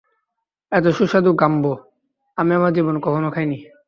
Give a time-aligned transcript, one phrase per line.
[0.71, 1.73] এত সুস্বাদু গাম্বো
[2.37, 3.57] আমি আমার জীবনে কখনো খাইনি!